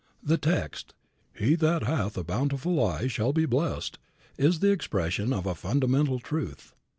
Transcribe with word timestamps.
The 0.23 0.39
text 0.39 0.95
"He 1.31 1.53
that 1.53 1.83
hath 1.83 2.17
a 2.17 2.23
bountiful 2.23 2.83
eye 2.83 3.05
shall 3.05 3.33
be 3.33 3.45
blessed" 3.45 3.99
is 4.35 4.57
the 4.59 4.71
expression 4.71 5.31
of 5.31 5.45
a 5.45 5.53
fundamental 5.53 6.17
truth. 6.19 6.73